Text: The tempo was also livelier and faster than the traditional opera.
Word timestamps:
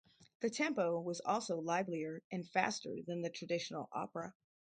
The 0.39 0.49
tempo 0.49 0.99
was 0.99 1.19
also 1.23 1.59
livelier 1.59 2.23
and 2.31 2.49
faster 2.49 3.03
than 3.05 3.21
the 3.21 3.29
traditional 3.29 3.87
opera. 3.91 4.33